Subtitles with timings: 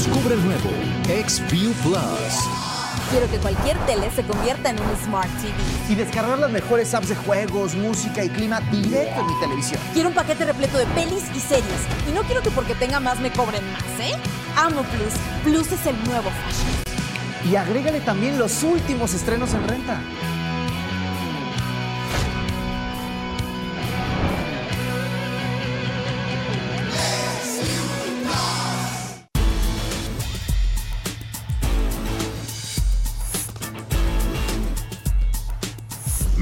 [0.00, 0.70] Descubre el nuevo
[1.04, 1.98] XView Plus.
[3.10, 5.52] Quiero que cualquier tele se convierta en un Smart TV.
[5.90, 9.78] Y descargar las mejores apps de juegos, música y clima directo en mi televisión.
[9.92, 11.82] Quiero un paquete repleto de pelis y series.
[12.08, 14.14] Y no quiero que porque tenga más me cobren más, ¿eh?
[14.56, 15.12] Amo Plus.
[15.44, 17.52] Plus es el nuevo fashion.
[17.52, 20.00] Y agrégale también los últimos estrenos en renta.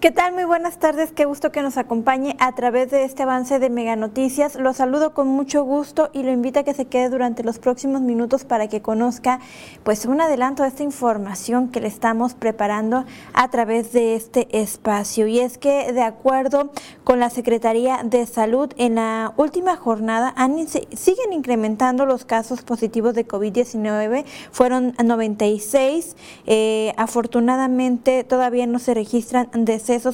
[0.00, 0.32] ¿Qué tal?
[0.32, 1.12] Muy buenas tardes.
[1.12, 4.54] Qué gusto que nos acompañe a través de este avance de Mega Noticias.
[4.54, 8.00] Lo saludo con mucho gusto y lo invito a que se quede durante los próximos
[8.00, 9.40] minutos para que conozca
[9.82, 13.04] pues un adelanto de esta información que le estamos preparando
[13.34, 15.26] a través de este espacio.
[15.26, 16.70] Y es que de acuerdo
[17.04, 23.12] con la Secretaría de Salud, en la última jornada han, siguen incrementando los casos positivos
[23.12, 24.24] de COVID-19.
[24.50, 26.16] Fueron 96.
[26.46, 29.50] Eh, afortunadamente todavía no se registran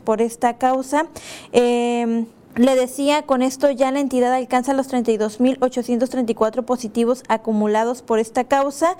[0.00, 1.06] por esta causa.
[1.52, 2.24] Eh,
[2.56, 8.96] le decía, con esto ya la entidad alcanza los 32.834 positivos acumulados por esta causa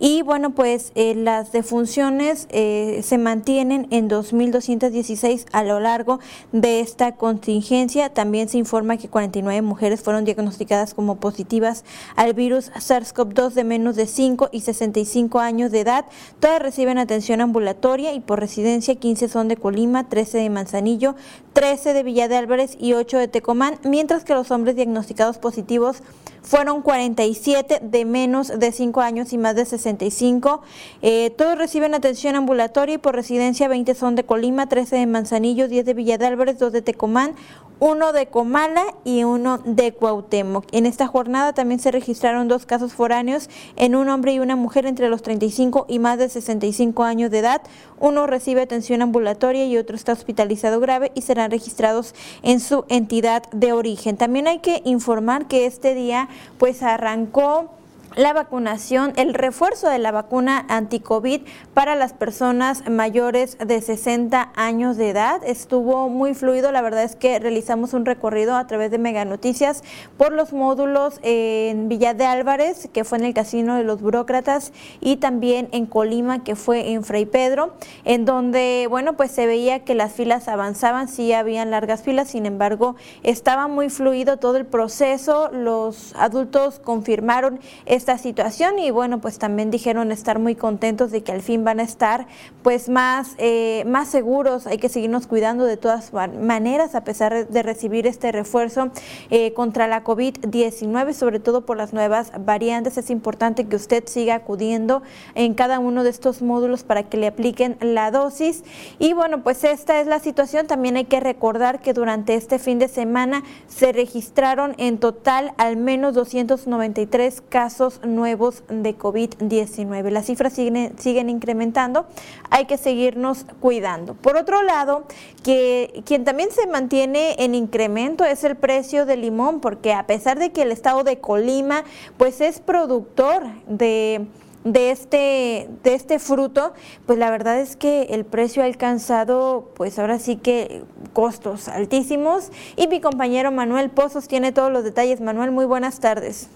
[0.00, 6.18] y bueno, pues eh, las defunciones eh, se mantienen en 2.216 a lo largo
[6.52, 8.08] de esta contingencia.
[8.08, 11.84] También se informa que 49 mujeres fueron diagnosticadas como positivas
[12.16, 16.06] al virus SARS-CoV-2 de menos de 5 y 65 años de edad.
[16.40, 21.16] Todas reciben atención ambulatoria y por residencia 15 son de Colima, 13 de Manzanillo,
[21.52, 26.02] 13 de Villa de Álvarez y 8 de Tecomán, mientras que los hombres diagnosticados positivos
[26.44, 30.62] fueron 47 de menos de 5 años y más de 65.
[31.00, 35.68] Eh, todos reciben atención ambulatoria y por residencia 20 son de Colima, 13 de Manzanillo,
[35.68, 37.34] 10 de Villa de Álvarez, 2 de Tecomán,
[37.80, 40.66] uno de Comala y uno de Cuauhtémoc.
[40.72, 44.86] En esta jornada también se registraron dos casos foráneos en un hombre y una mujer
[44.86, 47.62] entre los 35 y más de 65 años de edad.
[48.00, 53.42] Uno recibe atención ambulatoria y otro está hospitalizado grave y serán registrados en su entidad
[53.52, 54.16] de origen.
[54.16, 56.28] También hay que informar que este día
[56.58, 57.70] pues arrancó
[58.16, 61.42] la vacunación, el refuerzo de la vacuna anti-COVID
[61.72, 65.42] para las personas mayores de 60 años de edad.
[65.44, 69.82] Estuvo muy fluido, la verdad es que realizamos un recorrido a través de Mega Noticias
[70.16, 74.72] por los módulos en Villa de Álvarez, que fue en el Casino de los Burócratas,
[75.00, 77.74] y también en Colima, que fue en Fray Pedro,
[78.04, 82.46] en donde, bueno, pues se veía que las filas avanzaban, sí habían largas filas, sin
[82.46, 87.60] embargo, estaba muy fluido todo el proceso, los adultos confirmaron
[88.04, 91.80] esta situación y bueno, pues también dijeron estar muy contentos de que al fin van
[91.80, 92.26] a estar
[92.62, 97.62] pues más, eh, más seguros, hay que seguirnos cuidando de todas maneras a pesar de
[97.62, 98.90] recibir este refuerzo
[99.30, 102.98] eh, contra la COVID-19, sobre todo por las nuevas variantes.
[102.98, 105.02] Es importante que usted siga acudiendo
[105.34, 108.64] en cada uno de estos módulos para que le apliquen la dosis.
[108.98, 110.66] Y bueno, pues esta es la situación.
[110.66, 115.78] También hay que recordar que durante este fin de semana se registraron en total al
[115.78, 120.10] menos 293 casos nuevos de COVID-19.
[120.10, 122.06] Las cifras siguen, siguen incrementando,
[122.50, 124.14] hay que seguirnos cuidando.
[124.14, 125.04] Por otro lado,
[125.42, 130.38] que quien también se mantiene en incremento es el precio del limón, porque a pesar
[130.38, 131.84] de que el estado de Colima
[132.16, 134.26] pues es productor de
[134.64, 136.72] de este, de este fruto,
[137.06, 142.50] pues la verdad es que el precio ha alcanzado, pues ahora sí que costos altísimos.
[142.76, 145.20] Y mi compañero Manuel Pozos tiene todos los detalles.
[145.20, 146.48] Manuel, muy buenas tardes.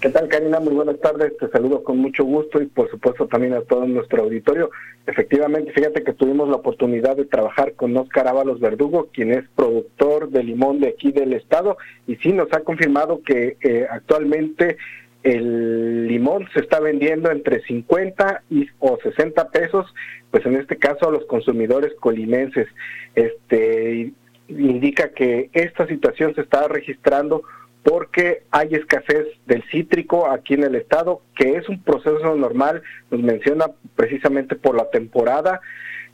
[0.00, 0.60] ¿Qué tal, Karina?
[0.60, 1.36] Muy buenas tardes.
[1.38, 4.70] Te saludo con mucho gusto y, por supuesto, también a todo nuestro auditorio.
[5.08, 10.30] Efectivamente, fíjate que tuvimos la oportunidad de trabajar con Oscar Ábalos Verdugo, quien es productor
[10.30, 14.76] de limón de aquí del estado, y sí nos ha confirmado que eh, actualmente
[15.24, 19.92] el limón se está vendiendo entre 50 y, o 60 pesos,
[20.30, 22.68] pues en este caso a los consumidores colimenses.
[23.16, 24.12] Este
[24.46, 27.42] indica que esta situación se está registrando
[27.88, 33.22] porque hay escasez del cítrico aquí en el estado, que es un proceso normal, nos
[33.22, 35.62] menciona precisamente por la temporada,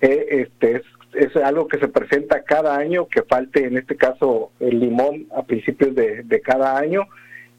[0.00, 0.82] eh, este
[1.14, 5.42] es, algo que se presenta cada año, que falte en este caso el limón a
[5.42, 7.08] principios de, cada año,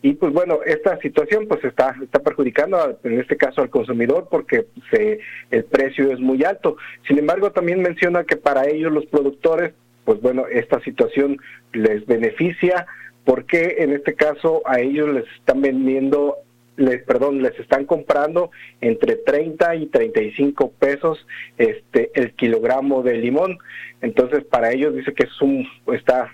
[0.02, 4.68] y pues bueno, esta situación pues está, está perjudicando en este caso al consumidor porque
[4.92, 5.20] se,
[5.52, 6.78] el precio es muy alto.
[7.08, 9.74] Sin embargo, también menciona que para ellos los productores,
[10.06, 11.38] pues bueno, esta situación
[11.74, 12.86] les beneficia,
[13.26, 16.38] porque en este caso a ellos les están vendiendo
[16.78, 18.52] les, perdón, les están comprando
[18.82, 21.26] entre 30 y 35 pesos
[21.58, 23.58] este el kilogramo de limón.
[24.02, 26.32] Entonces, para ellos dice que es un está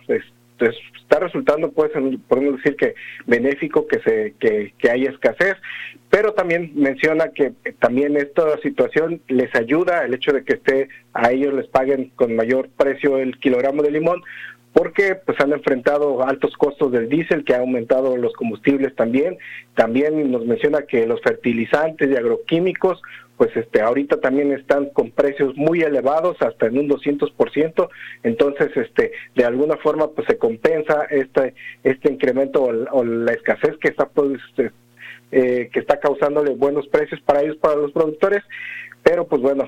[0.96, 1.92] está resultando, pues,
[2.28, 2.94] podemos decir que
[3.26, 5.56] benéfico que se que, que haya escasez,
[6.10, 11.32] pero también menciona que también esta situación les ayuda el hecho de que esté a
[11.32, 14.22] ellos les paguen con mayor precio el kilogramo de limón
[14.74, 19.38] porque pues han enfrentado altos costos del diésel que ha aumentado los combustibles también.
[19.76, 23.02] También nos menciona que los fertilizantes y agroquímicos
[23.42, 27.90] pues este ahorita también están con precios muy elevados hasta en un 200%,
[28.22, 33.88] entonces este de alguna forma pues se compensa este este incremento o, la escasez que
[33.88, 34.72] está pues, este,
[35.32, 38.44] eh, que está causándole buenos precios para ellos para los productores,
[39.02, 39.68] pero pues bueno,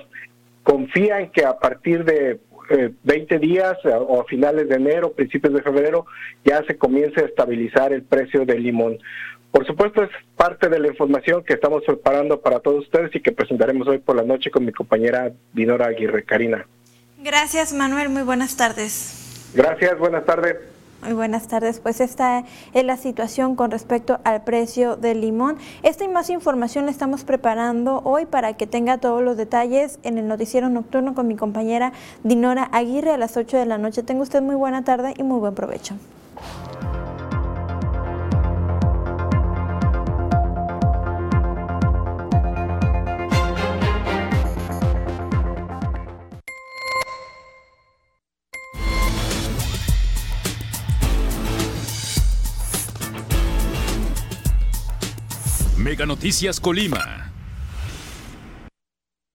[0.61, 2.39] confían que a partir de
[2.69, 6.05] 20 eh, días o a finales de enero, principios de febrero,
[6.43, 8.97] ya se comience a estabilizar el precio del limón.
[9.51, 13.31] Por supuesto, es parte de la información que estamos preparando para todos ustedes y que
[13.31, 16.65] presentaremos hoy por la noche con mi compañera Dinora Aguirre Karina.
[17.19, 18.09] Gracias, Manuel.
[18.09, 19.51] Muy buenas tardes.
[19.53, 20.72] Gracias, buenas tardes.
[21.03, 21.81] Muy buenas tardes.
[21.81, 25.57] Pues esta es la situación con respecto al precio del limón.
[25.81, 30.17] Esta y más información la estamos preparando hoy para que tenga todos los detalles en
[30.17, 31.91] el noticiero nocturno con mi compañera
[32.23, 34.01] Dinora Aguirre a las 8 de la noche.
[34.01, 35.95] Tenga usted muy buena tarde y muy buen provecho.
[56.05, 57.22] Noticias Colima.